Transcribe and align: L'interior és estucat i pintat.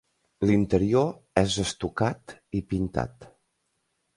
L'interior 0.49 1.11
és 1.43 1.59
estucat 1.65 2.35
i 2.61 2.63
pintat. 2.73 3.33